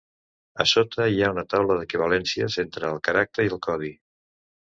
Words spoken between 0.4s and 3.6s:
A sota hi ha una taula d'equivalències entre el caràcter i